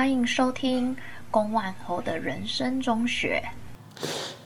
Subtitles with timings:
[0.00, 0.96] 欢迎收听
[1.30, 3.38] 龚万侯的人生中学。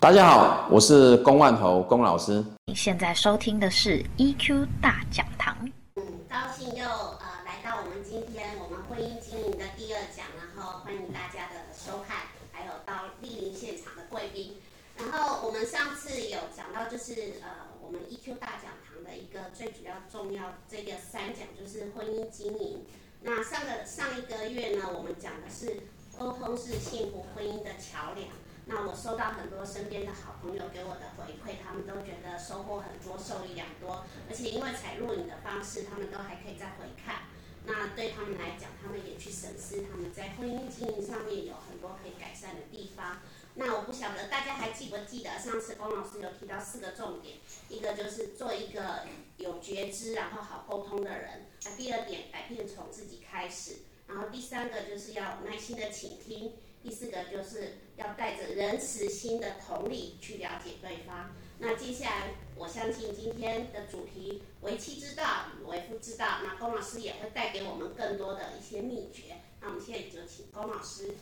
[0.01, 2.45] 大家好，我是龚万侯龚老师。
[2.67, 5.57] 你现在收听的是 EQ 大讲堂。
[5.95, 12.17] 嗯，高兴又呃来到我们今天我们婚姻经营的第二讲，然后欢迎大家的收看，
[12.51, 12.93] 还有到
[13.23, 14.57] 莅临现场的贵宾。
[14.99, 17.49] 然后我们上次有讲到，就是呃
[17.81, 22.83] 我们 EQ 大讲堂的一个最主要重要这个三讲，就是婚姻经营。
[23.27, 25.81] 那上个上一个月呢，我们讲的是
[26.19, 28.29] 沟通是幸福婚姻的桥梁。
[28.67, 34.05] 那我收到很多身边的好朋友给我的回馈，他们都觉得收获很多，受益良多。
[34.29, 37.25] 而且因为采录影的方式，他们都还可以再回看。
[37.65, 43.25] 那对他们来讲，他们也去审视他们在婚姻经营上面有很多可以改善的地方。
[43.57, 47.37] 那我不晓得大家还记不记得上次龚老师有提到四个重点，
[47.69, 49.03] 一个就是做一个
[49.37, 51.47] 有觉知然后好沟通的人。
[51.65, 53.77] 那第二点，改变从自己开始。
[54.09, 56.55] 然后第三个就是要耐心的倾听。
[56.83, 61.31] 第四个就是要带着仁慈心的同理去了解对方。
[61.59, 69.37] 那接下来，我相信今天的主题为妻之道与为夫之道，那龚老师也会带给我们更多的一些秘诀。
[69.61, 71.15] 那我们现在就请龚老师。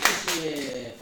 [0.00, 0.94] 好，谢谢。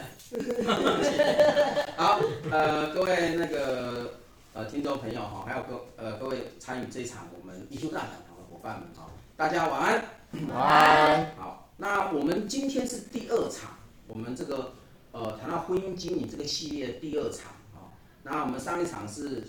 [1.96, 4.14] 好，呃，各位那个
[4.52, 10.04] 呃听众朋友哈，还有各呃各位参与这场我们艺术大讲堂的伙伴们哈，大家晚安。
[10.48, 11.36] 晚安。
[11.36, 14.72] 好，那我们今天是第二场，我们这个
[15.12, 17.94] 呃谈到婚姻经营这个系列的第二场啊。
[18.24, 19.44] 那我们上一场是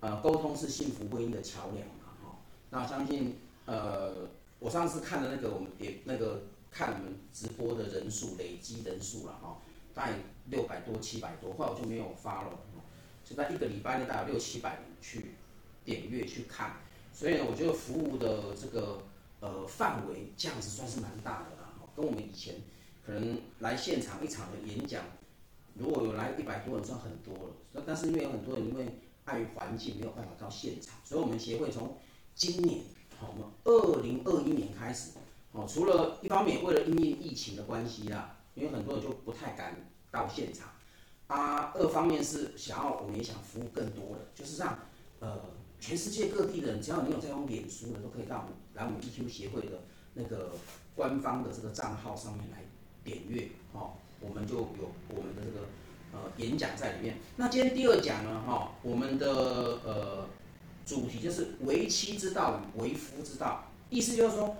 [0.00, 2.36] 呃沟通是幸福婚姻的桥梁嘛哈。
[2.70, 4.12] 那相信呃
[4.58, 6.42] 我上次看的那个我们也那个。
[6.72, 9.58] 看我们直播的人数累积人数了哈，
[9.92, 10.14] 大概
[10.46, 12.58] 六百多七百多，后来我就没有发了，
[13.22, 15.34] 就在一个礼拜内大概六七百人去
[15.84, 16.76] 点阅去看，
[17.12, 19.02] 所以呢，我觉得服务的这个
[19.40, 22.54] 呃范围这样子算是蛮大的啦，跟我们以前
[23.04, 25.04] 可能来现场一场的演讲，
[25.74, 27.34] 如果有来一百多人算很多
[27.74, 28.86] 了，但是因为有很多人因为
[29.26, 31.98] 碍于环境没有办法到现场，所以我们协会从
[32.34, 32.82] 今年
[33.18, 35.10] 好，我们二零二一年开始。
[35.52, 39.76] 哦，除了一方面为了因应疫情的关系啦，因为很多人就不太敢
[40.10, 40.70] 到现场，
[41.26, 44.78] 啊，二方面是想要我们也想服务更多的，就是让
[45.20, 45.38] 呃
[45.78, 49.82] 全世界各地的人，只要你有在用脸书的，都可以到我们来我们 EQ 协会的
[50.14, 50.52] 那个
[50.94, 52.64] 官方的这个账号上面来
[53.04, 54.68] 点阅，哦，我们就有
[55.10, 55.66] 我们的这个
[56.14, 57.18] 呃演讲在里面。
[57.36, 59.28] 那今天第二讲呢，哈、哦，我们的
[59.84, 60.26] 呃
[60.86, 64.56] 主题就是为妻之道与为夫之道，意思就是说。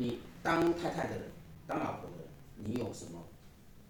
[0.00, 1.30] 你当太太的人，
[1.66, 3.22] 当老婆的人，你有什么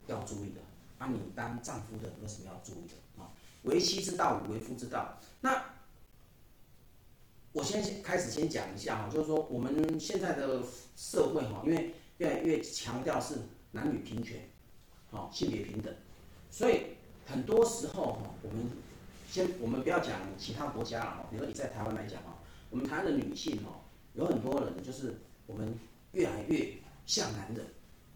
[0.08, 0.60] 要注意的？
[0.98, 3.22] 啊，你当丈夫的有什么要注意的？
[3.22, 3.30] 啊，
[3.62, 5.16] 为妻之道为夫之道。
[5.40, 5.64] 那
[7.52, 10.60] 我先开始先讲一下哈，就是说我们现在的
[10.96, 13.36] 社会哈，因为越来越强调是
[13.70, 14.50] 男女平权，
[15.12, 15.94] 好，性别平等，
[16.50, 18.66] 所以很多时候哈，我们
[19.28, 22.36] 先我们不要讲其他国家了哈，比如说你在台湾来讲哈，
[22.68, 23.80] 我们台湾的女性哈，
[24.14, 25.14] 有很多人就是
[25.46, 25.78] 我们。
[26.12, 26.74] 越来越
[27.06, 27.64] 像男人，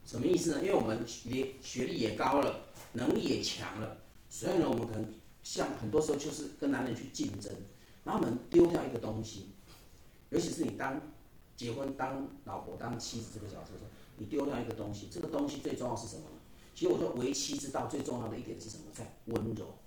[0.04, 0.60] 什么意思呢？
[0.62, 2.60] 因为我们学学历也高了，
[2.92, 3.96] 能力也强了，
[4.28, 7.52] 所以呢，我们可能像很多时候就是跟男人去竞争，
[8.04, 9.50] 然后我们丢掉一个东西，
[10.30, 11.00] 尤其是你当
[11.56, 16.36] 结婚当老婆当妻子这个角色的时候，你丢掉一个东西，这个东西最重要是什么呢？
[16.74, 18.84] 其实我说为妻之道最重要的一点是什么？
[18.92, 19.78] 在温柔。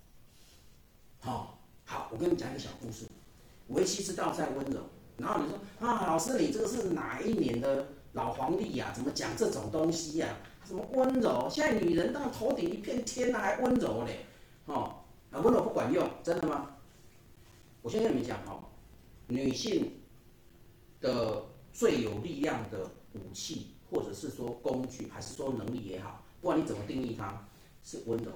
[1.20, 3.06] 好，好，我跟你讲一个小故事，
[3.68, 4.82] 为妻之道在温柔。
[5.18, 7.88] 然后你说啊，老师你这个是哪一年的？
[8.18, 10.36] 老皇帝呀、怎么讲这种东西呀、
[10.66, 11.48] 什么温柔？
[11.52, 14.26] 现在女人到头顶一片天呐，还温柔嘞？
[14.66, 14.96] 哦，
[15.30, 16.78] 啊，温柔不管用，真的吗？
[17.84, 18.64] 我先跟你们讲哦，
[19.28, 20.00] 女性
[21.00, 27.48] 的最有力量的武器，或者是说工具，还是说能力也好，不管你怎么定义它，
[27.84, 28.32] 是温柔，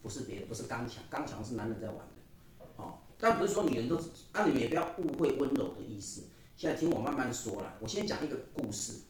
[0.00, 2.64] 不是别的，不是刚强，刚强是男人在玩的。
[2.76, 3.96] 哦，但不是说女人都，
[4.30, 6.22] 啊，你们也不要误会温柔的意思。
[6.58, 9.02] 现在听我慢慢说了，我先讲一个故事。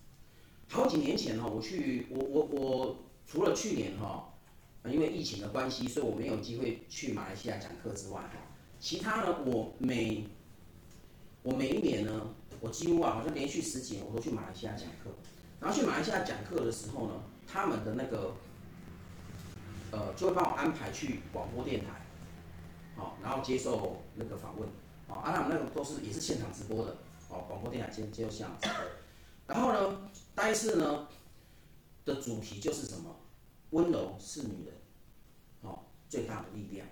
[0.68, 2.96] 好几年前哈，我去我我我
[3.26, 4.34] 除了去年哈，
[4.84, 8.32] 因为疫情的关系，所以我没有机会去马来西亚讲课之外哈，
[8.78, 10.28] 其他呢，我每
[11.42, 15.08] 我每一年呢，我几乎啊好像连续十几年我都去马来西亚讲课。
[15.58, 17.14] 然后去马来西亚讲课的时候呢，
[17.50, 18.34] 他们的那个
[19.90, 22.04] 呃就会帮我安排去广播电台，
[22.94, 24.68] 好，然后接受那个访问，
[25.08, 26.94] 啊，他们那个都是也是现场直播的。
[27.28, 28.74] 哦，广播电台接接受现场，
[29.46, 31.06] 然后呢，那一次呢
[32.04, 33.14] 的主题就是什么？
[33.70, 34.74] 温柔是女人，
[35.60, 36.86] 哦，最大的力量。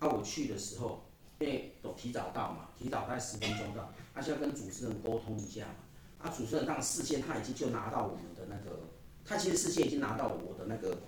[0.00, 1.02] 啊，我去的时候，
[1.38, 5.74] 因为都提早到嘛，提早大概十分钟到，他、需要跟主持人沟通一下嘛。
[6.20, 8.80] 啊，主持人当事先他已经就拿到我们的那个，
[9.24, 10.98] 他其实事先已经拿到我的那个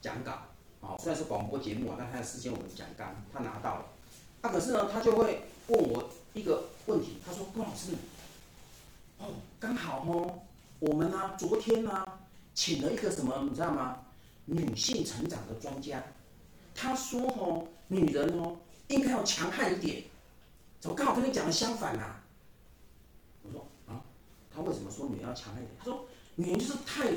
[0.00, 0.32] 讲稿，
[0.80, 3.86] 啊，虽然是广播节目啊，但他的事先我们讲纲他拿到了，
[4.42, 7.92] 啊，可是呢，他就会问我一个问题，他说郭老师，
[9.18, 9.28] 哦，
[9.58, 10.38] 刚好哦，
[10.78, 12.06] 我们呢、昨天呢、
[12.54, 14.02] 请了一个什么，你知道吗？
[14.44, 16.04] 女性成长的专家，
[16.74, 18.54] 他说哦，女人哦
[18.88, 20.04] 应该要强悍一点，
[20.78, 22.22] 怎么刚好跟你讲的相反啊？
[23.42, 24.04] 我说啊，
[24.54, 25.74] 他为什么说女人要强悍一点？
[25.78, 26.04] 他说
[26.34, 27.12] 女人就是太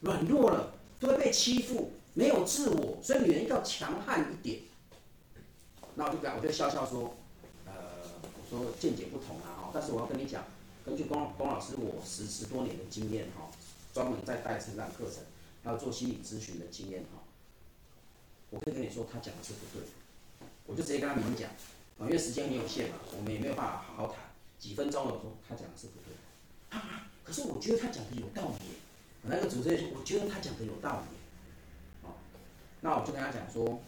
[0.00, 4.60] 软弱了，都会被欺负，没有自我，所以女人要强悍一点。
[5.96, 7.14] 那我就讲，我就笑笑说，
[8.58, 10.44] 说见解不同啊哈，但是我要跟你讲，
[10.84, 13.50] 根据龚龚老师我十十多年的经验哈，
[13.94, 15.24] 专门在带成长课程。
[15.64, 17.22] 还有做心理咨询的经验哈，
[18.50, 19.86] 我可以跟你说，他讲的是不对，
[20.66, 24.16] 我就直接跟他明讲，啊，因为时间很有限嘛，我们也没有办法好好谈，
[24.58, 28.66] 几分钟了，我说他讲的是不对，啊，可是我觉得他讲的有道理，
[29.22, 31.16] 那个主持人说，我觉得他讲的有道理，
[32.02, 32.16] 好，
[32.80, 33.80] 那我就跟他讲说，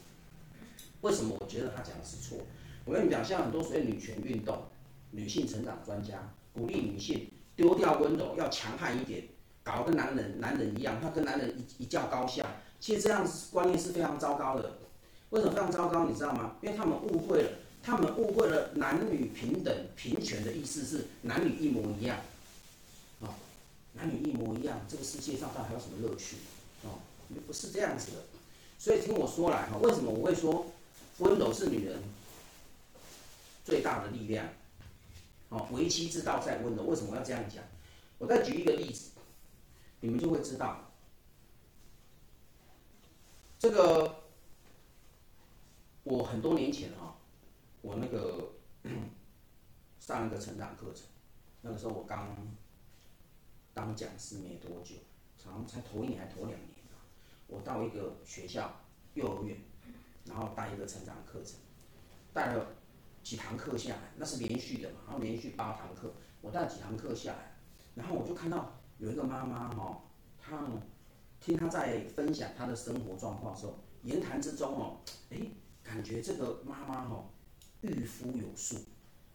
[1.00, 2.38] 为什么我觉得他讲的是错？
[2.84, 4.64] 我跟你讲，像很多所谓女权运动、
[5.10, 9.24] 女性成长专家，鼓励女性丢掉温柔，要强悍一点。
[9.62, 12.44] 搞得男人男人一样，要跟男人一一较高下，
[12.78, 14.72] 其实这样观念是非常糟糕的。
[15.30, 16.04] 为什么非常糟糕？
[16.04, 16.56] 你知道吗？
[16.60, 17.50] 因为他们误会了，
[17.82, 22.18] 他们误会了男女平等平权的意思是男女一模一样。
[23.22, 23.32] 啊，
[23.94, 26.36] 男女一模一样，这个世界上到底还有什么乐趣？
[26.82, 27.00] 哦，
[27.46, 28.18] 不是这样子的。
[28.78, 30.66] 所以听我说来哈，为什么我会说
[31.20, 31.98] 温柔是女人
[33.64, 34.46] 最大的力量？
[35.48, 36.84] 哦，为妻之道在温柔。
[36.84, 37.64] 为什么要这样讲？
[38.18, 39.10] 我再举一个例子。
[40.00, 40.92] 你们就会知道，
[43.58, 44.22] 这个
[46.02, 47.16] 我很多年前哈，
[47.80, 48.50] 我那个
[49.98, 51.06] 上一个成长课程，
[51.62, 52.36] 那个时候我刚
[53.72, 54.96] 当讲师没多久，
[55.42, 56.68] 好像才头一年还头两年，
[57.46, 58.78] 我到一个学校
[59.14, 59.56] 幼儿园，
[60.26, 61.54] 然后带一个成长课程，
[62.34, 62.66] 带了
[63.24, 67.56] 几堂课下来，那是连续的嘛，然后连续八堂课，我带了几堂课下来，
[67.96, 68.70] 然后我就看到。
[68.98, 70.04] 有一个妈妈哈，
[70.38, 70.56] 她
[71.40, 75.00] 听她在分享她的生活状况的时候，言谈之中哦，
[75.30, 75.36] 哎，
[75.82, 77.24] 感觉这个妈妈哈，
[77.80, 78.76] 驭夫有术，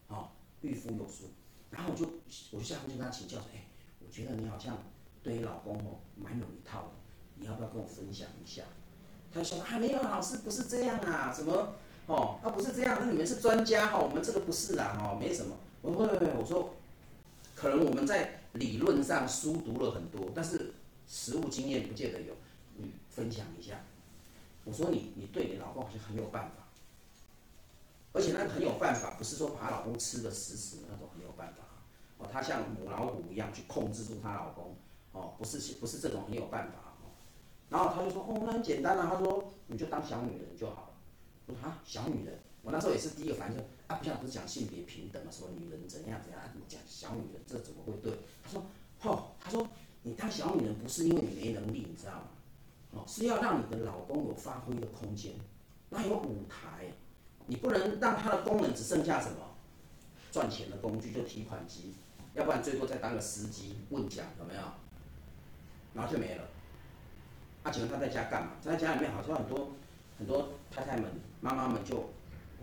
[0.08, 0.32] 啊，
[0.62, 1.24] 驭夫有术，
[1.70, 2.06] 然后我就
[2.52, 3.66] 我就下去跟她请教说，哎，
[4.00, 4.78] 我觉得你好像
[5.22, 6.92] 对你老公哦蛮有一套的，
[7.36, 8.62] 你要不要跟我分享一下？
[9.30, 11.74] 她说啊，没有，老师不是这样啊，什么
[12.10, 15.56] 哦，啊不是这样，那你们是专家哈，我们这个不是啦，哦，没什么。
[15.82, 16.06] 我说
[16.38, 16.74] 我说，
[17.54, 18.36] 可能我们在。
[18.54, 20.72] 理论上书读了很多，但是
[21.06, 22.34] 实务经验不见得有。
[22.76, 23.80] 你分享一下，
[24.64, 26.66] 我说你你对你老公好像很有办法，
[28.12, 31.62] 而且那个很有办法，不是说把她老公吃得死死的那种很有办法
[32.18, 34.74] 哦，她像母老虎一样去控制住她老公
[35.12, 36.78] 哦，不是不是这种很有办法。
[37.68, 40.89] 然后他就说哦，那很简单啊，他说你就当小女人就好。
[41.62, 48.12] 啊，小女人，我那时候也是第一个反应啊，不像不是讲性别平等嘛，什么女人怎样怎样，你讲小女人这怎么会对？
[48.42, 48.64] 他说
[49.02, 49.66] ：“哦，他说
[50.02, 52.28] 你当小女人不是因为你没能力，你知道吗？
[52.92, 55.34] 哦，是要让你的老公有发挥的空间，
[55.90, 56.86] 那有舞台，
[57.46, 59.36] 你不能让他的功能只剩下什么
[60.32, 61.94] 赚钱的工具，就提款机，
[62.34, 64.60] 要不然最多再当个司机问讲有没有？
[65.94, 66.44] 然后就没了。
[67.62, 68.52] 啊，请问他在家干嘛？
[68.60, 69.72] 在家里面好像很多
[70.18, 72.10] 很多太太们、妈妈们就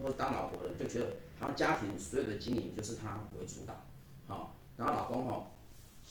[0.01, 1.07] 或者当老婆的就觉得，
[1.39, 3.73] 好像家庭所有的经营就是她为主导，
[4.27, 5.47] 好，然后老公哦。”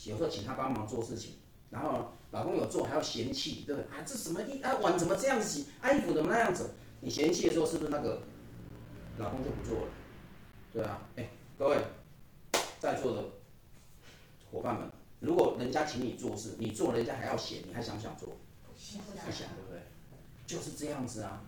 [0.05, 1.37] 有时候请他帮忙做事情，
[1.71, 3.91] 然后老公有做还要嫌弃，对不对？
[3.91, 5.69] 啊，这什么衣啊碗怎么这样洗？
[5.81, 6.75] 啊衣服怎么那样子？
[7.01, 8.21] 你嫌弃的时候是不是那个
[9.17, 9.89] 老公就不做了？
[10.71, 11.79] 对啊，哎，各位
[12.79, 13.25] 在座的
[14.53, 18.29] 伙伴们，如果人家请你做事，你做人家还要嫌，你还想不想做？
[18.29, 19.81] 不想，不想，对不对？
[20.47, 21.43] 就是这样子啊，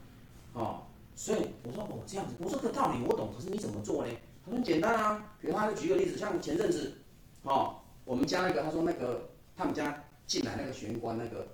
[0.54, 0.86] 哦，
[1.18, 4.12] 所以我说哦这样子，我说这个道理我懂，可是你怎么做呢？
[4.46, 6.94] 他很简单啊，比如他就举个例子，像前阵子，
[7.42, 7.74] 哦。
[8.04, 11.46] 我们家那个，他说那个他们家进来那个玄关那个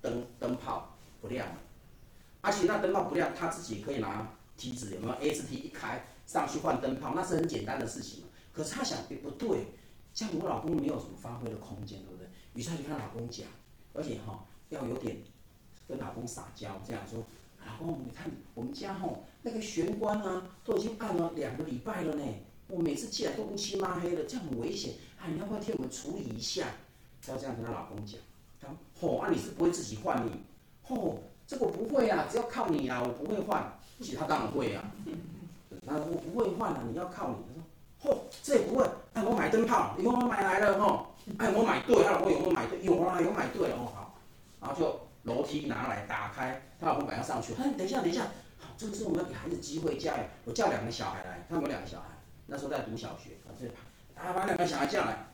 [0.00, 1.46] 灯灯泡不亮，
[2.40, 8.28] 而且那灯泡不亮，他自己可以拿梯子，有没有 S T 一开上去换灯泡，那是很简单的事情嘛。
[8.52, 9.66] 可是他想，哎不对，
[10.12, 12.26] 这样我老公没有什么发挥的空间，对不对？
[12.54, 13.46] 于是他就跟他老公讲，
[13.92, 15.16] 而且哈要有点
[15.86, 17.22] 跟老公撒娇，这样说，
[17.70, 22.24] 老公你看我们家吼那个玄关啊都已经按了两个礼拜了呢，
[22.68, 24.94] 我每次进来都乌漆抹黑的，这样很危险。
[25.18, 26.66] 啊，你要不要替我们处理一下？
[27.28, 28.18] 要这样跟她老公讲。
[28.60, 30.30] 她说：“吼、哦，啊，你是不会自己换你？
[30.82, 33.78] 吼、哦，这个我不会啊，只要靠你啊，我不会换。
[34.00, 34.82] 其他当然会啊。
[35.86, 37.36] 他说我不会换啊，你要靠你。
[38.02, 38.88] 他说：吼、哦，这也不会。
[39.12, 41.06] 那我买灯泡，以后我买来了吼，
[41.38, 42.02] 哎，我买对？
[42.02, 42.82] 她老公有没有买对？
[42.82, 44.14] 有啊，有买对哦，好，
[44.60, 48.22] 然后就楼梯拿来打开，她老公本来要上去，哎，等一下，等一下，
[48.58, 52.06] 好，这个时候我们要给孩子机会加油，我叫两个小孩来，他们两个小孩，
[52.46, 53.66] 那时候在读小学，啊，这
[54.20, 55.26] 啊，把两个小孩叫来，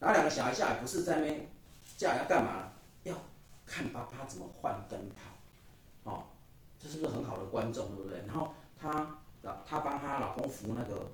[0.00, 1.48] 然后两个小孩下来不是在那边
[1.96, 2.72] 叫来要干嘛？
[3.04, 3.14] 要
[3.66, 6.24] 看爸爸怎么换灯泡，哦，
[6.78, 8.18] 这是不是很好的观众，对不对？
[8.26, 9.16] 然后她，
[9.66, 11.10] 她帮她老公扶那个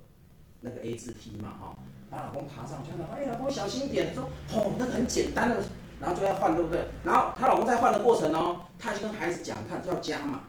[0.61, 1.75] 那个 A 字梯嘛，哈、哦。
[2.11, 4.13] 把老公爬上去了，哎，老公小心一点。
[4.13, 5.63] 说，哦，那个很简单的，
[6.01, 6.81] 然后就要换，对不对？
[7.03, 10.41] 然后她老公在换的过程哦，她就跟孩子讲，看要加嘛。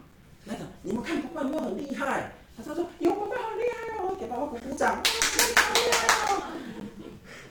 [0.45, 2.31] 那个，你们看爸爸有没有很厉害？
[2.57, 5.01] 他说说有，爸爸好厉害哦，给爸爸鼓鼓掌。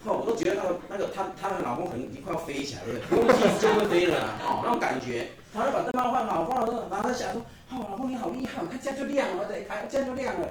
[0.04, 5.28] 哦，我都觉得那个那个她她的老公可能已经快要飞起来了，不用梯子就会飞了哦，那种感觉。
[5.54, 10.49] 他就把灯泡换好，换好之后，然后他想说，哦，老公你好厉害，看这样就亮了，对，看这样就亮了。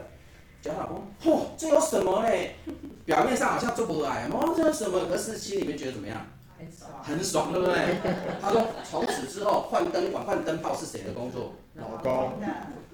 [0.62, 2.56] 叫老公，嚯，这有什么嘞？
[3.04, 5.06] 表面上好像做不来，哦，这是什么？
[5.10, 6.26] 可是心里面觉得怎么样？
[6.62, 7.98] 很爽，很爽，对不对？
[8.42, 11.54] 他说，从此之后换灯管、换灯泡是谁的工作？
[11.76, 12.34] 老公。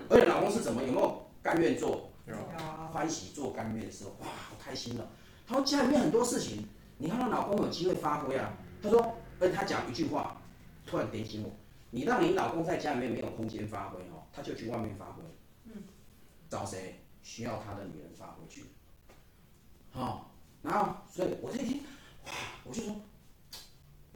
[0.09, 0.81] 而且老公是怎么？
[0.81, 2.09] 有没有甘愿做？
[2.25, 2.35] 有。
[2.93, 5.03] 欢喜做，甘愿的时候，哇，好开心哦。
[5.45, 6.65] 他说家里面很多事情，
[6.97, 8.53] 你要让老公有机会发挥啊。
[8.81, 10.41] 他说，而且他讲一句话，
[10.85, 11.51] 突然点醒我：
[11.91, 15.21] 你让你老公在家里面没有空间发挥哦，他就去外面发挥。
[15.65, 15.83] 嗯。
[16.49, 17.01] 找谁？
[17.23, 18.63] 需要他的女人发挥去，
[19.91, 20.21] 好、哦，
[20.61, 21.83] 然后所以我这一听，
[22.25, 22.31] 哇，
[22.63, 22.95] 我就说，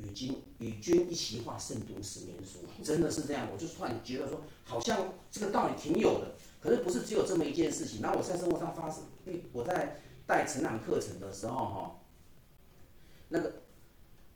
[0.03, 3.47] 与君与君一席话，胜读十年书，真的是这样。
[3.51, 8.01] 我就突然觉得说，好像这个道理挺有的，可是不是只有这么一件事情。
[8.01, 9.03] 然后我在生活上发生，
[9.51, 11.99] 我在带成长课程的时候，哈，
[13.29, 13.61] 那个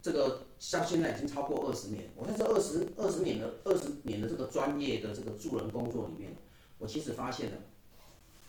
[0.01, 6.35] 这个像现在已经超过二十年，我在这二十二十年的二十年的这个专业的这个助人工作里面，
[6.77, 7.57] 我其实发现了。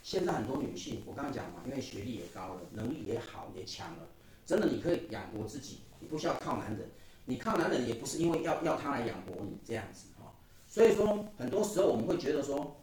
[0.02, 4.06] 现在很多女性，我刚刚讲嘛，因为学历也高了，能力也好也强了，
[4.44, 6.88] 真的你可以养活自己，你不需要靠男人，
[7.26, 10.32] 你靠男人也不是因为要要他来养活你这样子哈。
[10.66, 12.76] 所以说，很多时候我们会觉得说，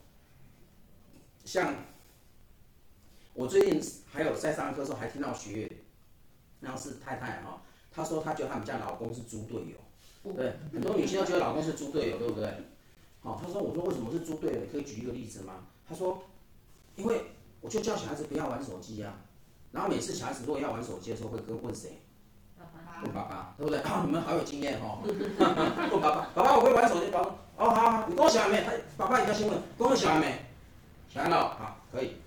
[1.43, 1.75] 像
[3.33, 3.81] 我最近
[4.11, 5.71] 还有在上课的时候还听到学员，
[6.61, 12.53] 然后是太太哈，她说她觉得他们家老公是猪队友，对，很多女性都觉得老公是猪队友，对不对？
[13.21, 14.59] 好，她说我说为什么是猪队友？
[14.61, 15.65] 你可以举一个例子吗？
[15.87, 16.23] 她说。
[16.95, 17.23] 因为
[17.59, 19.19] 我就叫小孩子不要玩手机啊，
[19.71, 22.02] 然后每次小孩子如果要玩手机的时候，会跟问谁？
[23.01, 23.79] 问爸爸，对不对？
[23.79, 24.99] 啊，你们好有经验哦。
[25.03, 28.63] 问 爸爸，爸爸我会玩手机，爸爸哦好，好，你跟我小孩没？
[28.63, 30.45] 他爸爸一定要先问，跟我小孩没？
[31.13, 32.17] 小孩了，好，可以。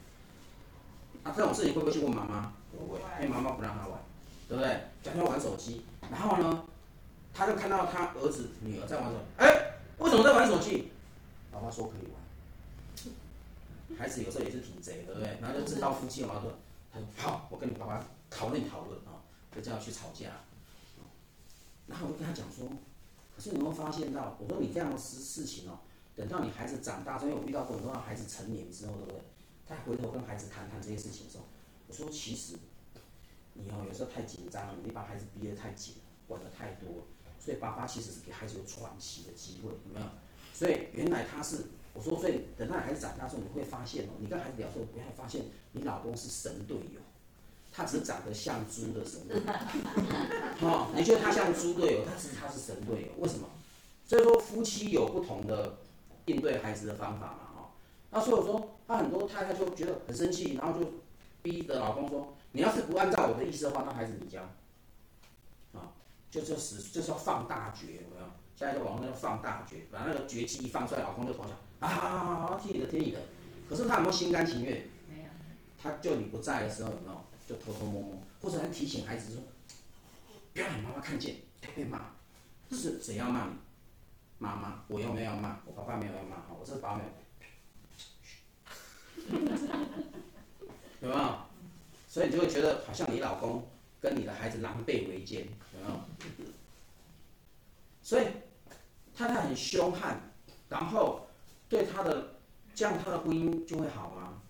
[1.23, 2.53] 啊，这种事情会不会去问妈妈？
[2.73, 3.99] 不会，因为妈妈不让他玩，
[4.49, 4.81] 对不对？
[5.03, 6.65] 叫他玩手机，然后呢，
[7.35, 10.93] 他就看到他儿子女儿在玩手机，哎，为什么在玩手机？
[11.51, 13.99] 爸爸说可以玩。
[13.99, 15.39] 孩子有时候也是挺贼的，对不对？
[15.41, 16.53] 然后就知道夫妻矛盾，
[16.93, 20.27] 他说好，我跟你爸爸讨论讨论啊，就这样去吵架。
[21.87, 22.69] 然后我就跟他讲说，
[23.35, 24.37] 可是你有没有发现到？
[24.41, 25.79] 我说你这样的事事情哦，
[26.15, 29.21] 等到你孩子长大，因为我遇到过很多孩子成年之后，对不对？
[29.67, 31.45] 他回头跟孩子谈谈这些事情的时候，
[31.89, 32.57] 我说其实
[33.55, 35.95] 你哦有时候太紧张了，你把孩子逼得太紧，
[36.27, 37.07] 管得太多，
[37.39, 40.07] 所以爸爸其实是给孩子有喘息的机会，有没有？
[40.53, 41.67] 所以原来他是。
[41.95, 47.01] 我说，所以等到孩子长大之后，你会发现哦，你跟孩子聊的时候，不要发现你老公是神队友，
[47.77, 49.43] 他只是长得像猪的神队友。
[50.67, 53.47] 哦，你觉得他像猪队友，但是他是神队友，为什么？
[54.07, 55.77] 所以说夫妻有不同的
[56.25, 57.71] 应对孩子的方法嘛，哈。
[58.11, 60.91] 那所以说，他很多太太就觉得很生气，然后就
[61.43, 64.41] 逼着老公说，你要是不按照我的意思的话，那孩子你教。
[65.75, 65.93] 啊，
[66.31, 68.27] 就就是就是要放大绝，有没有？
[68.57, 71.51] 现在就网络上放大绝，把那个绝技一放出来，老公就投降。
[71.81, 73.19] 啊，好好好好，听你的，听你的。
[73.69, 74.89] 可是他有没有心甘情愿？
[75.11, 75.29] 没有。
[75.83, 79.43] 他就你不在的时候，有没有就偷偷摸摸，或者还提醒孩子说，
[80.53, 81.37] 不要让妈妈看见，
[81.75, 82.11] 被骂。
[82.69, 83.53] 这是谁要骂你？
[84.39, 87.03] 妈妈，我又没有要骂，我爸爸没有要骂，我是保姆。
[91.01, 91.39] 有没有？
[92.09, 93.67] 所以你就会觉得好像你老公
[94.01, 96.01] 跟你的孩子狼狈为奸，有没有？
[98.03, 98.27] 所以
[99.15, 100.21] 太太很凶悍，
[100.69, 101.23] 然后。
[101.69, 102.37] 对他的，
[102.77, 104.41] 这样他的婚姻就会好吗？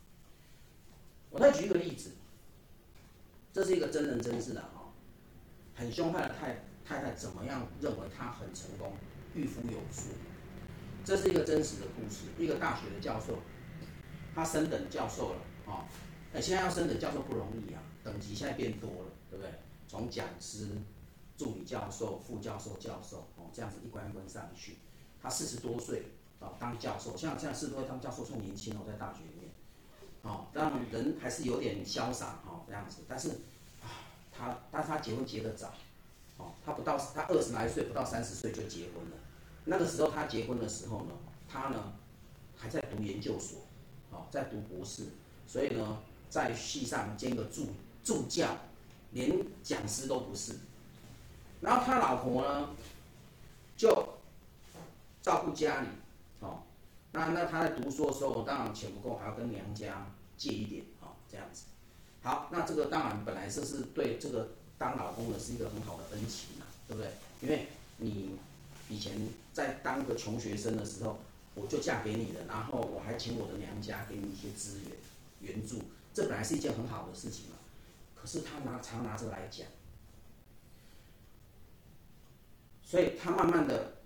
[1.31, 2.11] 我再举一个例子，
[3.57, 4.93] 这是一个真人真事的哈，
[5.75, 8.93] 很凶悍的太太太怎么样认为他很成功，
[9.35, 10.11] 御夫有术，
[11.03, 12.27] 这是一个真实的故事。
[12.39, 13.39] 一个大学的教授，
[14.35, 15.41] 他升等教授了
[15.73, 15.89] 啊，
[16.35, 19.51] 哎，现在要升等教授不容易啊，等级现在变多了，对不对？
[19.89, 20.69] 从讲师、
[21.39, 24.77] 助理教授、副教授、教授哦，这样子一关一关上去，
[25.23, 26.03] 他四十多岁。
[26.41, 29.51] 啊，当教授，像像四十多岁当教授，算年轻哦，在大学里面，
[30.21, 33.29] 哦，让人还是有点潇洒，这样子，但是
[33.83, 33.89] 啊，
[34.37, 35.73] 他，但是他结婚结得早，
[36.37, 39.17] 哦，他不到他二十来岁，不到三十岁就结婚了。
[39.65, 41.13] 那个时候他结婚的时候呢，
[41.49, 41.93] 他呢
[42.57, 43.61] 还在读研究所，
[44.11, 45.05] 哦，在读博士，
[45.47, 47.69] 所以呢在系上兼个助
[48.05, 48.57] 助教，
[49.13, 50.57] 连讲师都不是。
[51.61, 52.71] 然后他老婆呢
[53.77, 53.89] 就
[55.23, 55.89] 照顾家里，
[56.41, 56.63] 哦，
[57.13, 60.07] 那那他在读书的时候，当然钱不够，还要跟娘家
[60.37, 61.65] 借一点，哦，这样子。
[62.27, 67.13] 好，那这个当然本来这是对这个当老公的是一个很好的恩情嘛，对不对？
[67.41, 67.69] 因为
[67.99, 68.37] 你
[68.89, 71.21] 以前在当个穷学生的时候，
[71.55, 74.97] 我就嫁给你了，然后我还请我的娘家给你一些资源
[75.41, 75.81] 援助，
[76.13, 77.57] 这本来是一件很好的事情嘛。
[78.17, 79.65] 可是他拿常拿这来讲，
[82.83, 83.99] 所以他慢慢的，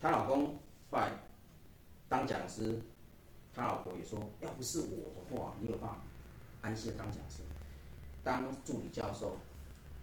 [0.00, 0.56] 他老公
[0.92, 1.10] 后来
[2.08, 2.80] 当讲师，
[3.52, 5.96] 他老婆也说，要不是我的话，你有办法
[6.62, 7.42] 安心的当讲师，
[8.22, 9.36] 当助理教授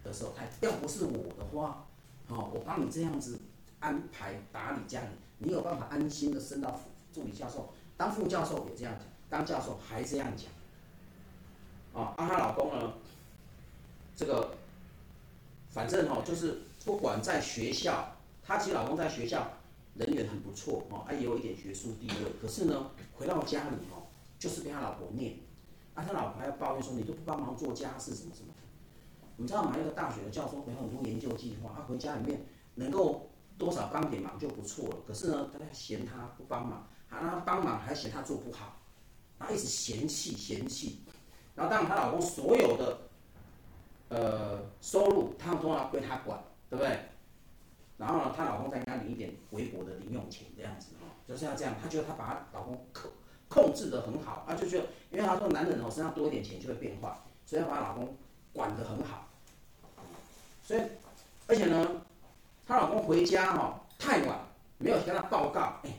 [0.04, 1.86] 的时候，他要不是我的话，
[2.28, 3.38] 哦，我帮你这样子。
[3.80, 5.06] 安排打理家里，
[5.38, 10.50] 你有办法安心的升到副助理教授，当副教授也这样讲，当教授还这样讲。
[11.94, 12.92] 啊，啊，她老公呢？
[14.16, 14.50] 这个
[15.70, 19.48] 反正哦，就是不管在学校，她其实老公在学校
[19.94, 22.32] 人缘很不错哦，还有一点学术地位。
[22.42, 24.10] 可是呢，回到家里哦，
[24.40, 25.36] 就是被他老婆念，
[25.98, 28.52] 啊，他老婆还要抱怨说，你都不帮忙做家事什么什么。
[29.36, 29.74] 你知道吗？
[29.78, 33.24] 一个大学的教授，有很多研究计划，他回家里面能够。
[33.58, 38.76] 多少帮点忙就不错了，可是呢，他嫌他不帮忙，还让他帮忙还嫌他做不好，
[39.36, 41.00] 然后一直嫌弃嫌弃，
[41.56, 42.98] 然后当然她老公所有的
[44.10, 46.40] 呃收入，他们都要归她管，
[46.70, 47.00] 对不对？
[47.96, 53.10] 然后呢，她老公再给她领一点微薄的零用钱这样子哦，就是要这样，她觉得她把她老公控
[53.48, 58.16] 控制得很好，啊，就觉得因为她说男人哦身上多一点钱就会变坏，所以要把老公
[58.52, 59.28] 管得很好，
[60.62, 60.80] 所以
[61.46, 62.02] 而且呢。
[62.66, 64.38] 她老公回家哈太晚，
[64.76, 65.80] 没有跟她报告。
[65.84, 65.90] 哎，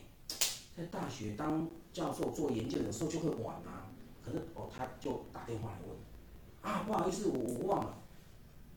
[0.76, 3.90] 在大学当教授做研究的时候就会晚啊。
[4.24, 7.94] 可是哦，他就打电话来问，啊，不好意思，我我忘了。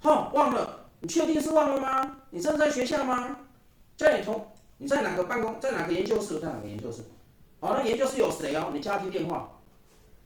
[0.01, 0.87] 哈，忘了？
[1.01, 2.21] 你确定是忘了吗？
[2.31, 3.41] 你真的在学校吗？
[3.95, 4.47] 在你同
[4.79, 5.59] 你在哪个办公？
[5.59, 6.39] 在哪个研究室？
[6.39, 7.03] 在哪个研究室？
[7.63, 8.71] 哦，那研究室有谁哦？
[8.73, 9.49] 你叫他听电话。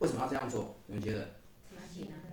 [0.00, 0.74] 为什么要这样做？
[0.86, 1.28] 你们觉得？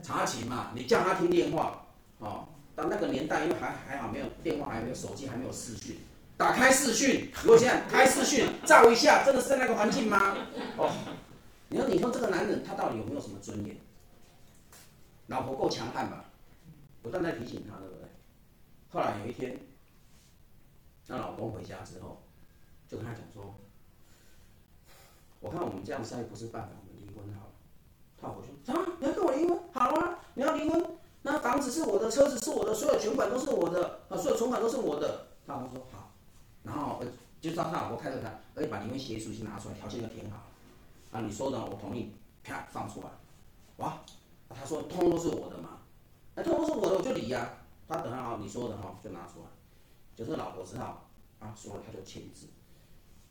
[0.02, 0.48] 查寝。
[0.48, 1.86] 嘛，你叫他听电话，
[2.18, 2.48] 哦。
[2.76, 5.98] 到那个年代，因为还还好没有电话，还没有手机，还没有视讯。
[6.38, 10.36] 打开视讯，如果现在开视讯，照一下，真的是那个环境吗？
[10.76, 10.92] 哦，
[11.70, 13.78] 你说你说这个男人他到底有没有什么尊严？
[15.28, 16.26] 老婆够强悍吧？
[17.02, 18.10] 不断在提醒他，对不对？
[18.92, 19.58] 后来有一天，
[21.08, 22.22] 那老公回家之后，
[22.90, 23.56] 就跟他讲说
[25.46, 27.52] ：“我看我们这样下去不是办法，我们离婚好了。”
[28.20, 29.60] 他老婆说：“啊，你要跟我离婚？
[29.72, 30.84] 好啊，你要离婚。”
[31.22, 35.28] 那房子是我的，车子是我的，所有存款都是我的，啊，所有存款都是我的。
[35.46, 36.12] 他老婆说好，
[36.64, 37.08] 然后呃，
[37.40, 40.48] 就让他老婆开着他，而且把离婚协议书先拿出来，条件都填好。
[41.12, 42.12] 啊，你说的我同意，
[42.44, 43.08] 啪放出来。
[43.78, 44.00] 哇，
[44.50, 45.82] 他说通通都是我的嘛，
[46.34, 47.50] 那通通都是我的我就离呀。
[47.88, 49.46] 他等他好，你说的哈就拿出来，
[50.16, 51.06] 就是老婆知道
[51.40, 52.48] 啊，说了他就签字。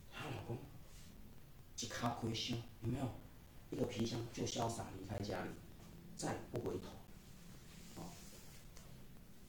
[0.09, 0.57] 他老公
[1.85, 3.05] 一卡亏心，有没有？
[3.69, 5.49] 一个皮箱就潇洒离开家里，
[6.15, 6.89] 再不回头。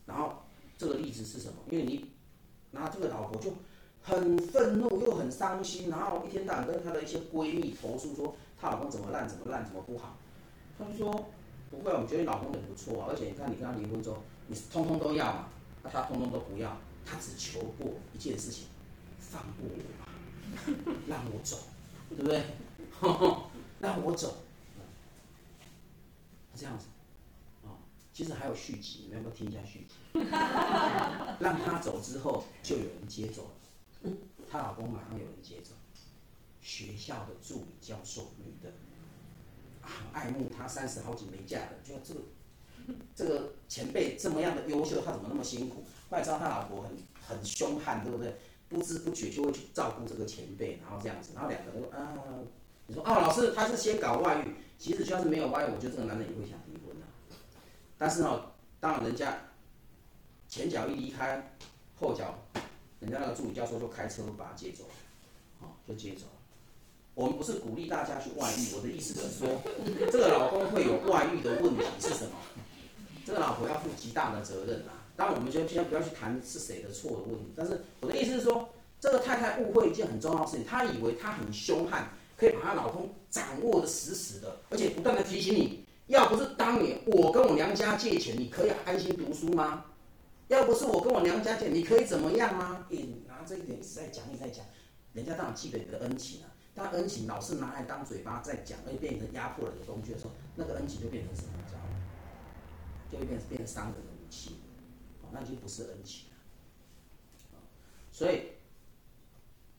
[0.05, 0.43] 然后
[0.77, 1.55] 这个例子是什么？
[1.71, 2.11] 因为你，
[2.73, 3.53] 拿这个老婆就
[4.03, 10.17] 很愤怒又很伤心，然后一天到晚跟她的一些闺蜜投诉说她老公怎么烂怎么烂怎么不好。
[10.79, 11.27] 她就说
[11.71, 15.49] 不会，我觉得你老公很不错啊，而且你看你跟他离婚之后，你通通都要嘛，
[15.83, 18.67] 那他通通都不要，他只求过一件事情，
[19.19, 20.09] 放过我吧，
[21.09, 21.59] 让我走，
[22.11, 22.43] 对不对？
[23.81, 24.37] 让我走，
[26.55, 26.87] 这样子
[27.65, 27.77] 啊。
[28.13, 29.95] 其实还有续集，你们要不要听一下续集？
[31.41, 34.11] 让他走之后，就有人接走了。
[34.51, 35.73] 她老公马上有人接走。
[36.63, 38.73] 学校的助理教授，女的，
[39.83, 42.21] 很爱慕她，三十好几没嫁的，就这个
[43.15, 45.85] 这个前辈这么样的优秀，他怎么那么辛苦？
[46.09, 48.37] 怪知道他老婆很很凶悍，对不对？
[48.69, 52.15] 不知不觉就会去照顾这个前辈，然后这样子，然后两个人说啊，
[52.87, 57.07] 你说哦，老师他是先搞外遇，其实就算是没有外遇，我觉得这个男人也会想离婚的。
[57.97, 59.39] 但是呢，当人家
[60.49, 61.57] 前脚一离开，
[61.99, 62.35] 后脚
[63.01, 64.95] 人家那个助理教授就开车把他接走了，
[65.61, 66.33] 哦，就接走了。
[67.15, 69.63] 我们不是鼓励大家去外遇，我的意思是说，
[70.11, 72.33] 这个老公会有外遇的问题是什么？
[73.25, 74.96] 这个老婆要负极大的责任啊。
[75.17, 77.53] 当然，我们就先不要去谈是谁的错的问题。
[77.57, 78.69] 但是我的意思是说，
[79.01, 85.85] 这个太太误会一件很重要的事情，她以为她很凶悍，可以把她老公掌握得死死的，而且不断的提醒你。
[86.07, 89.87] 要不是当年我跟我娘家借钱，你可以安心读书吗？
[90.49, 92.87] 要不是我跟我娘家借，你可以怎么样吗？
[92.89, 94.65] 你，拿这一点一直在讲，一直在讲，
[95.15, 96.51] 人家当然记得你的恩情啊。
[96.75, 101.49] 但恩情老是拿来当嘴巴在讲，而且变成压迫人的工具的时候，那个恩情就变成什么？
[101.57, 101.97] 你知道吗？
[103.11, 104.57] 就会变成变成伤人的武器，
[105.33, 106.37] 那就不是恩情了。
[108.11, 108.53] 所以，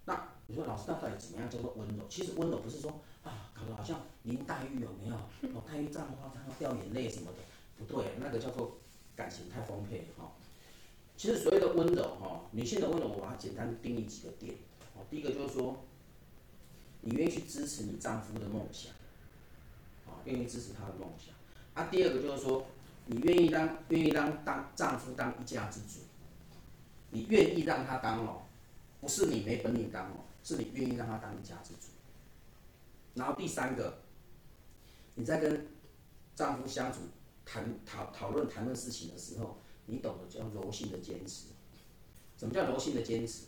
[0.06, 2.06] 那你说老师，那到底怎么样叫做温柔？
[2.08, 5.16] 其实温柔不是说啊，搞得好像林黛玉有没有？
[5.56, 7.38] 哦，黛玉葬花，她要掉眼泪什么的，
[7.78, 8.78] 不对，那个叫做
[9.16, 10.32] 感情太丰沛了哈。
[11.16, 14.56] 其实所谓的温柔哈，女性的温柔，我把它简单定义几个点。
[14.96, 15.84] 哦，第一个就是说，
[17.02, 18.92] 你愿意去支持你丈夫的梦想，
[20.06, 21.34] 啊，愿意支持他的梦想。
[21.74, 22.66] 啊，第二个就是说，
[23.08, 26.00] 你愿意当愿意当当丈夫当一家之主，
[27.12, 28.44] 你愿意让他当哦，
[29.02, 31.88] 不是你没本领当哦，是你愿意让他当一家之主。
[33.16, 34.00] 然后第三个，
[35.16, 35.68] 你在跟
[36.36, 37.00] 丈夫相处
[37.46, 39.58] 谈讨讨论谈论事情的时候。
[39.90, 41.46] 你懂得叫柔性的坚持，
[42.38, 43.44] 什么叫柔性的坚持？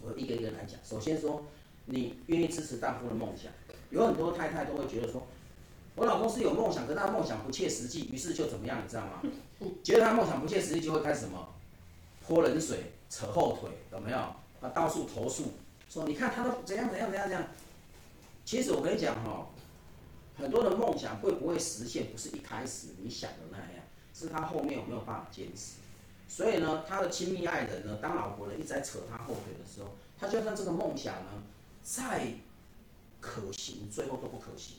[0.00, 0.78] 我一个一个来讲。
[0.84, 1.42] 首先说，
[1.86, 3.50] 你愿意支持丈夫的梦想。
[3.90, 5.26] 有很多太太都会觉得说，
[6.00, 9.20] 我老公是有梦想，可是他梦想不切实际，于是就怎么样，你知道吗？
[9.84, 11.46] 觉得他梦想不切实际，就会开始什么
[12.26, 14.16] 泼冷水、扯后腿，有没有？
[14.16, 15.52] 啊，到处投诉，
[15.90, 17.46] 说你看他都怎样怎样怎样怎样。
[18.46, 19.46] 其实我跟你讲哈，
[20.38, 23.84] 很多的梦想会不会实现，不是一开始你想的那样。
[24.14, 25.74] 是他后面有没有办法坚持？
[26.26, 31.42] 所以呢，他的亲密爱人呢，当老婆的一直在扯他后腿的时候，他就算这个梦想呢
[31.82, 32.26] 再
[33.20, 34.76] 可行，最后都不可行。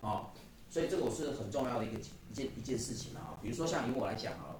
[0.00, 0.30] 哦，
[0.70, 3.38] 所以这个我是很重要的一个一件一件事情啊。
[3.42, 4.56] 比如说像以我来讲啊，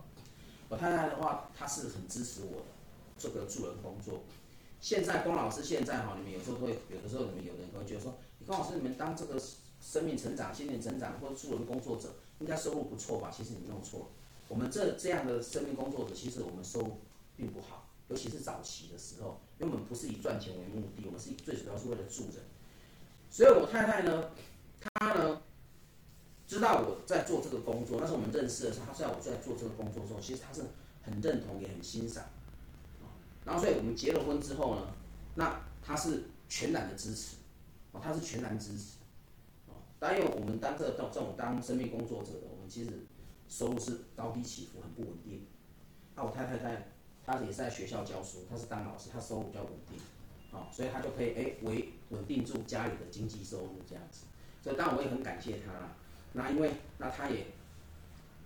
[0.68, 2.66] 我太太的话，她是很支持我的
[3.18, 4.20] 这个助人工作。
[4.80, 9.40] 现在龚老师现在哈，你们有时候会有的时候你们有人会觉得说，你光老师你们当这个
[9.80, 12.08] 生命成长、心灵成长或者助人工作者。
[12.40, 13.30] 应该收入不错吧？
[13.30, 14.06] 其实你弄错了，
[14.48, 16.98] 我们这这样的生命工作者，其实我们收入
[17.36, 22.36] 并不好，尤其是早期的时候，因为我们不是以赚钱为目的，我们是最主要是为了助人。
[23.30, 24.30] 所以我太太呢，
[25.10, 25.40] 她呢
[26.46, 30.62] 知道我在做这个工作，那时候我们认识的时候，他知道我在做这个工作的时候，其实他是
[31.02, 32.24] 很认同也很欣赏。
[33.44, 34.82] 然后所以我们结了婚之后呢，
[35.34, 37.36] 那他是全然的支持，
[37.92, 38.98] 哦，他是全然支持。
[39.98, 42.90] 当然，因为我们当这这种当生命工作者的，我们其实
[43.48, 45.46] 收入是高低起伏，很不稳定。
[46.14, 46.88] 那我太太在，
[47.24, 49.98] 她也是在学校教书，她是当老师，她收入比较稳定，
[50.50, 54.24] 啊，所以她就可以哎维稳定住家里的经济收入这样子。
[54.62, 55.72] 所以当然我也很感谢他。
[56.32, 57.46] 那因为那他也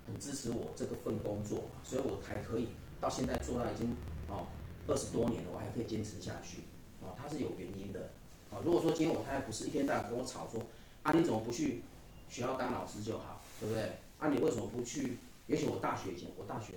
[0.07, 2.68] 很支持我这个份工作，所以我才可以
[3.00, 3.96] 到现在做到已经
[4.29, 4.46] 哦
[4.87, 6.62] 二十多年了，我还可以坚持下去。
[7.03, 8.11] 哦，他是有原因的。
[8.50, 10.61] 啊，如果说今天我太太不是一天到晚跟我吵说。
[11.03, 11.83] 啊，你怎么不去
[12.31, 13.98] 学校当老师就好，对不对？
[14.18, 15.18] 啊，你为什么不去？
[15.46, 16.72] 也许我大学以前，我大学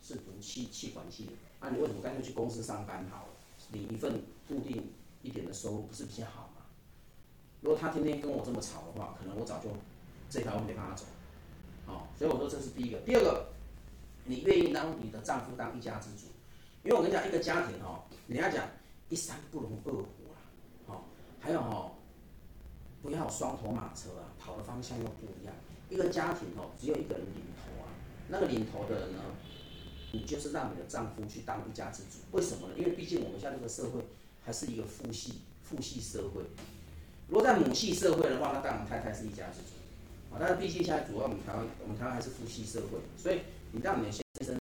[0.00, 1.32] 是读气气管系的。
[1.58, 3.32] 啊，你为什么干脆去公司上班好了，
[3.72, 6.51] 领一份固定一点的收入，不是比较好？
[7.62, 9.70] 如果他天天跟我这么吵的话，可能我早就
[10.28, 11.06] 这条路没办法走。
[11.86, 12.98] 好，所以我说这是第一个。
[12.98, 13.46] 第二个，
[14.24, 16.26] 你愿意让你的丈夫当一家之主，
[16.84, 18.68] 因为我跟你讲，一个家庭哦，人家讲
[19.08, 20.36] 一山不容二虎啊，
[20.86, 21.04] 好，
[21.40, 21.92] 还有哈。
[23.02, 25.52] 不要双头马车啊，跑的方向又不一样。
[25.90, 27.90] 一个家庭哦，只有一个人领头啊，
[28.28, 29.20] 那个领头的人呢，
[30.12, 32.18] 你就是让你的丈夫去当一家之主。
[32.30, 32.74] 为什么呢？
[32.78, 34.04] 因为毕竟我们现在这个社会
[34.44, 36.42] 还是一个父系父系社会。
[37.32, 39.72] 如果在母系社会的话，那当然太太是一家之主
[40.30, 40.36] 啊。
[40.38, 43.40] 但是毕竟现在主要我们台湾，我们台湾还是父系社会，所以
[43.70, 44.54] 你让你的先生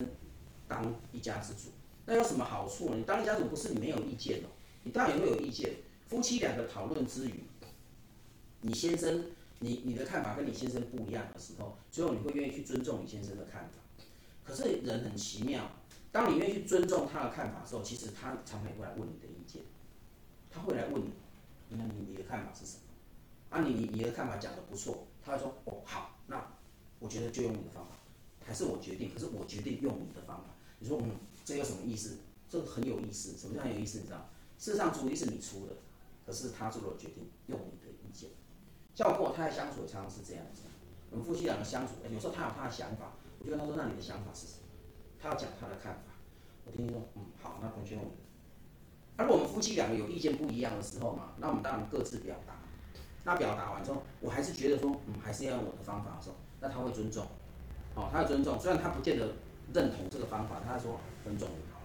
[0.70, 1.68] 当一家之主，
[2.06, 2.96] 那有什么好处呢？
[2.96, 4.48] 你当一家主不是你没有意见哦，
[4.84, 5.70] 你当然也会有意见。
[6.08, 7.44] 夫妻两个讨论之余。
[8.62, 9.26] 你先生，
[9.60, 14.06] 你你的看法跟你先生不一样的时候，最后你会愿意去尊重你先生的看法。
[14.46, 15.70] 可是人很奇妙，
[16.10, 19.62] 当你愿意去尊重他的看法的时候，其实他常常会来问你的意见。
[20.50, 21.12] 他会来问你，
[21.78, 22.82] 那你你的看法是什么？
[23.50, 26.54] 啊你，你你的看法讲得不错，他会说哦好，那
[27.00, 27.96] 我觉得就用你的方法，
[28.46, 29.14] 还是我决定？
[29.14, 30.46] 可是我决定用你的方法。
[30.80, 31.12] 你说嗯，
[31.44, 32.20] 这有什么意思？
[32.50, 33.38] 这个很有意思。
[33.38, 34.00] 什么叫很有意思？
[34.00, 34.30] 你知道？
[34.58, 35.74] 事实上主意是你出的，
[36.26, 38.30] 可是他做了决定，用你的意见。
[38.96, 40.64] 像我跟我太太相处，常常是这样子。
[41.10, 44.60] 我们夫妻两个相处，有时候他有他的想法，我就跟他说：“那你的想法是什么？”
[45.22, 46.14] 他要讲他的看法，
[46.66, 47.98] 我听听说：“嗯，好，那同学”
[49.24, 52.54] 而我们夫妻两个有意见不一样的时候嘛，那我们当然各自表达。
[53.24, 57.26] 那表达完之后，我还是觉得说：“嗯，还是要用我的方法的时候，那他会尊重。”
[57.94, 59.28] 哦，他会尊重，虽然他不见得
[59.74, 61.82] 认同这个方法，他说尊重就好。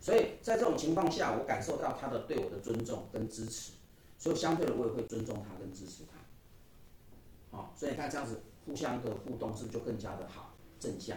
[0.00, 3.72] 所以在这种情况下，我感受到他的对我的尊重跟支持。
[4.18, 7.56] 所以相对的，我也会尊重他跟支持他。
[7.56, 11.16] 好，所以你看这样子互相的互动是不是就更加的好正向？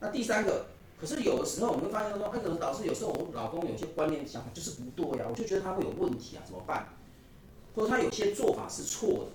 [0.00, 0.66] 那第三个，
[1.00, 6.88] 可是有的时候你会发现说，哎，可能导师有时候我老公有些观念想法就是不对呀、我就觉得他会有问题啊，怎么办？
[7.74, 9.30] 或者他有些做法是错的，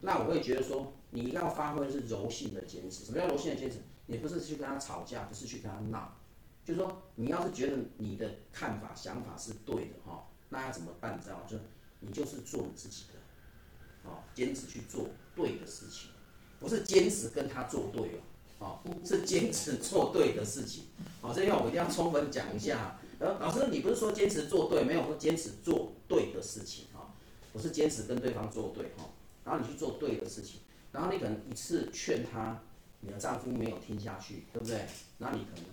[0.00, 3.04] 那我会觉得说，你一定要发挥的是柔性的坚持。
[3.04, 3.76] 什么叫柔性的坚持？
[4.06, 6.16] 你不是去跟他吵架，不是去跟他闹，
[6.64, 11.16] 就是说你要是觉得你的看法、想法是对的哈，那要怎么办？
[11.18, 11.42] 你知道吗？
[11.46, 11.58] 就
[12.00, 16.10] 你就是做你自己的，哦，坚持去做对的事情，
[16.58, 18.20] 不是坚持跟他作对哦。
[18.58, 20.84] 哦，是坚持做对的事情。
[21.20, 22.98] 好，这样我一定要充分讲一下。
[23.18, 27.14] 呃，老师，你不是说坚持做对，没有说坚持做对的事情哈。
[27.52, 29.08] 我是坚持跟对方做对哈，
[29.44, 30.60] 然后你去做对的事情，
[30.92, 32.62] 然后你可能一次劝他，
[33.00, 34.86] 你的丈夫没有听下去，对不对？
[35.16, 35.64] 那你可能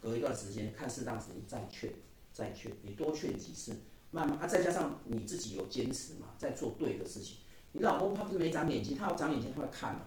[0.00, 1.92] 隔一段时间看适当时你再劝，
[2.32, 3.72] 再劝，你多劝几次，
[4.12, 7.38] 慢慢，再加上你自己有坚持嘛，在做对的事情。
[7.72, 10.02] 你老公他不是没长眼睛，他要长眼睛，他会看嘛，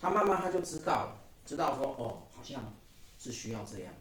[0.00, 1.21] 他慢慢他就知道了。
[1.44, 2.72] 知道说哦，好像
[3.18, 3.92] 是需要这样，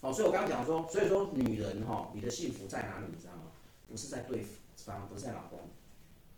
[0.00, 3.06] 哦，所以我刚刚讲说，所以说女人哈、哦，你的幸福在哪里？
[3.08, 3.42] 你知道吗？
[3.88, 4.44] 不是在对
[4.76, 5.60] 方，不是在老公，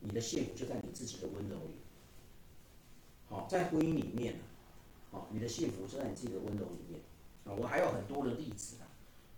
[0.00, 1.74] 你的幸福就在你自己的温柔里。
[3.28, 4.36] 好、哦，在婚姻里面，
[5.10, 7.00] 哦，你的幸福就在你自己的温柔里面。
[7.44, 8.86] 啊、哦，我还有很多的例子啊，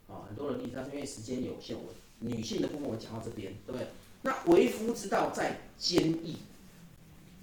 [0.08, 3.86] 啊、哦，很多的例子，但是因为时间有限，我女性的部分我讲到这边，对不对？
[4.22, 6.38] 那为夫之道在坚毅，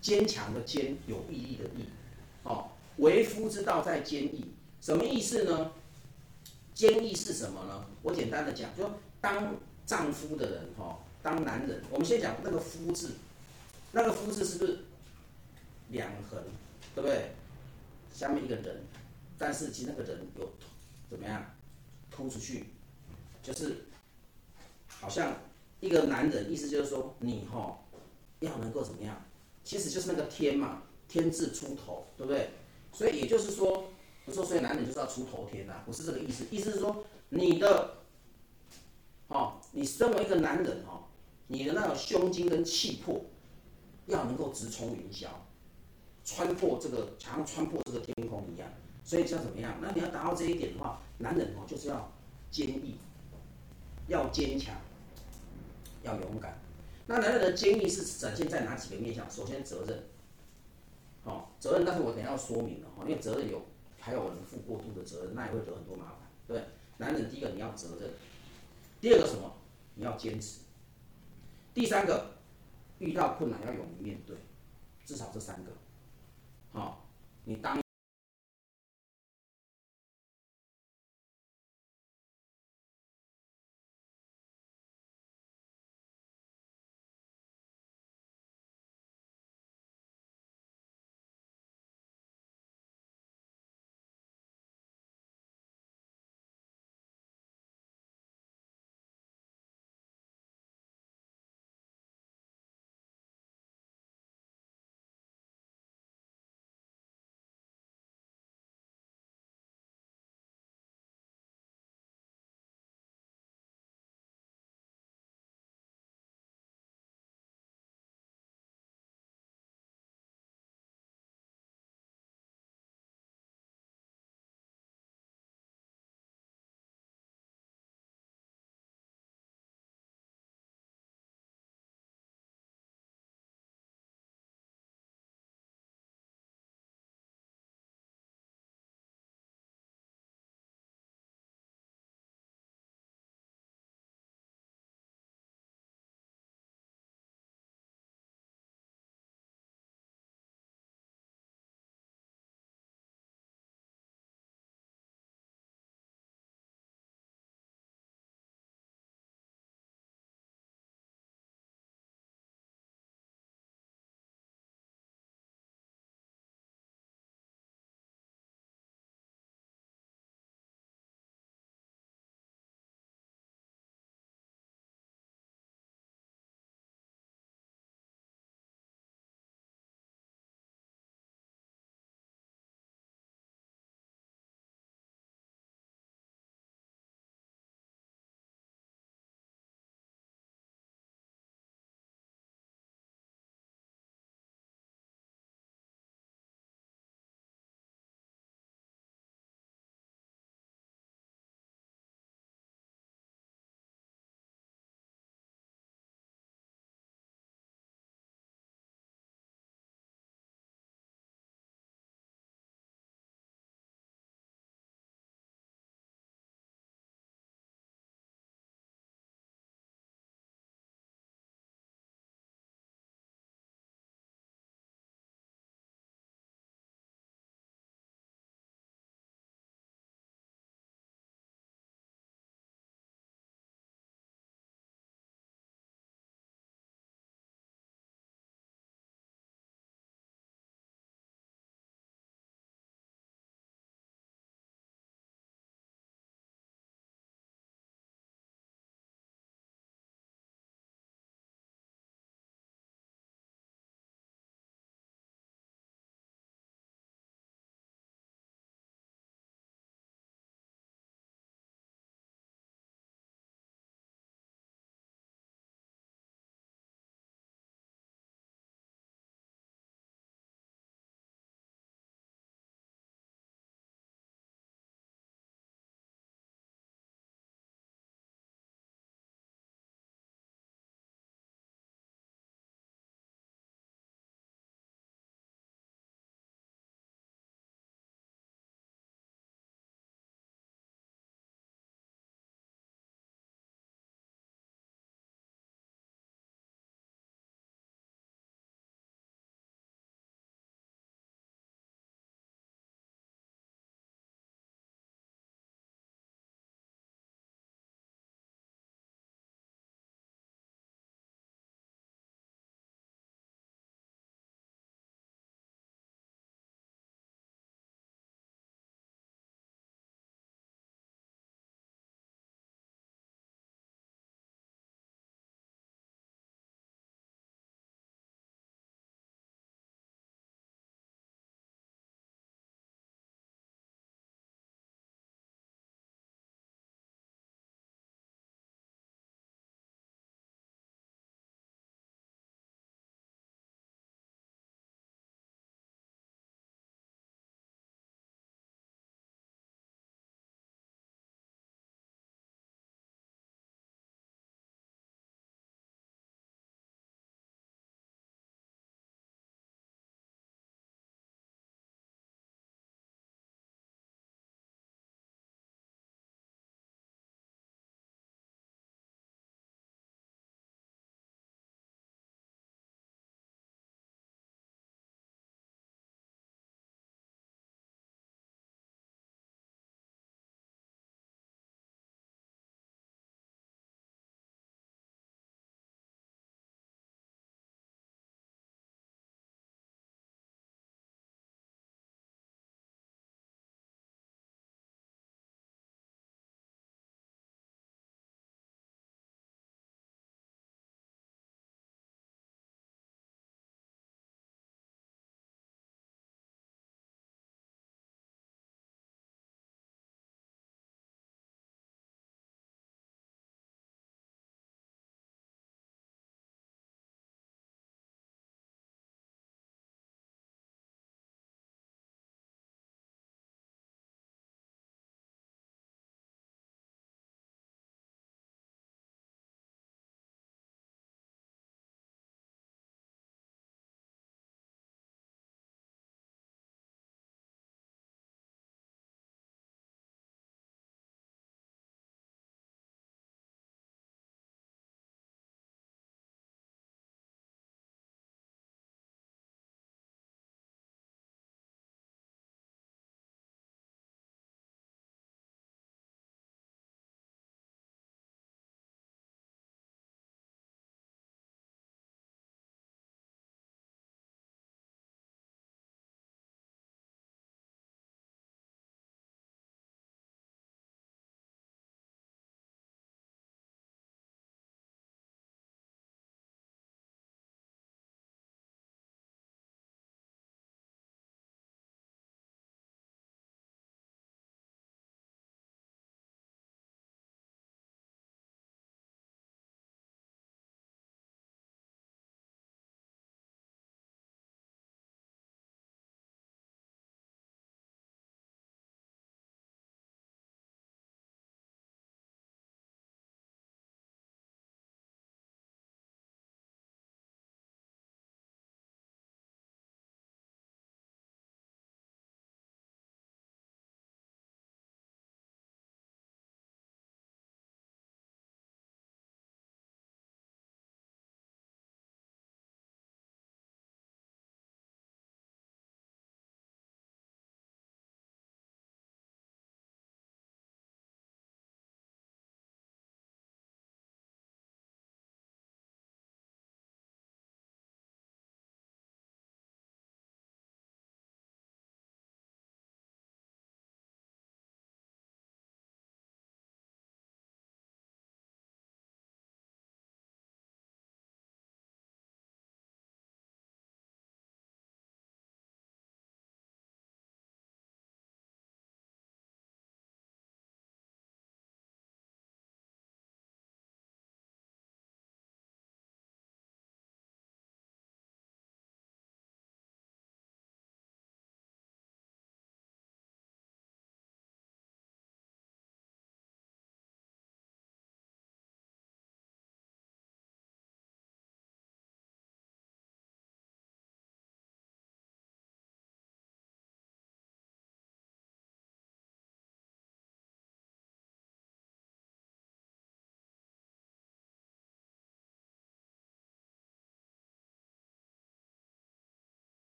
[0.00, 1.84] 坚强的坚，有毅力的毅，
[2.98, 4.44] 为夫之道在坚毅，
[4.80, 5.72] 什么意思呢？
[6.74, 7.86] 坚毅是什么呢？
[8.02, 13.12] 我简单的讲，就当丈夫的人哈，当男人，我们先讲那个夫字，
[13.92, 14.78] 那个夫字是不是
[15.90, 16.42] 两横，
[16.94, 17.30] 对不对？
[18.12, 18.82] 下面一个人，
[19.38, 20.52] 但是其实那个人有
[21.08, 21.44] 怎么样
[22.10, 22.64] 突出去，
[23.42, 23.84] 就是
[24.88, 25.36] 好像
[25.80, 27.78] 一个男人，意思就是说你哈
[28.40, 29.20] 要能够怎么样？
[29.64, 32.50] 其实就是那个天嘛，天字出头，对不对？
[32.94, 33.88] 所以也就是说，
[34.24, 36.46] 不是说所以男人就是要出头天呐、啊，不是这个意思。
[36.50, 37.96] 意思是说，你的，
[39.26, 41.02] 哦，你身为一个男人哦，
[41.48, 43.24] 你的那种胸襟跟气魄，
[44.06, 45.26] 要能够直冲云霄，
[46.24, 48.68] 穿破这个，好像穿破这个天空一样。
[49.02, 49.76] 所以叫怎么样？
[49.82, 52.10] 那你要达到这一点的话，男人哦就是要
[52.50, 52.96] 坚毅，
[54.06, 54.74] 要坚强，
[56.02, 56.58] 要勇敢。
[57.06, 59.28] 那男人的坚毅是展现在哪几个面向？
[59.30, 60.02] 首先责任。
[61.24, 63.62] 好，责任，但是我等下要说明了哈，因为责任有
[63.98, 66.64] 还有人负过度的责任，那也会得很多麻烦，对，对
[66.98, 68.10] 男人第一个你要责任，
[69.00, 69.50] 第二个什么？
[69.96, 70.60] 你要坚持，
[71.72, 72.32] 第三个
[72.98, 74.36] 遇到困难要勇于面对，
[75.04, 75.70] 至少这三个。
[76.72, 77.06] 好，
[77.44, 77.80] 你当